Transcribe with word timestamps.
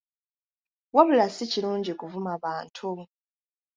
Wabula 0.95 1.25
si 1.29 1.45
kirungi 1.51 1.93
kuvuma 1.99 2.31
bantu. 2.43 2.87